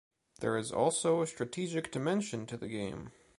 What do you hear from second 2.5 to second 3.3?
the game.